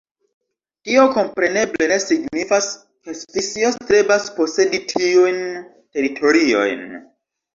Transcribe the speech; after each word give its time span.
Tio 0.87 1.01
kompreneble 1.15 1.89
ne 1.91 1.97
signifas, 2.03 2.69
ke 3.09 3.13
Svisio 3.19 3.69
strebas 3.75 4.25
posedi 4.39 4.81
tiujn 4.93 5.39
teritoriojn. 5.99 6.83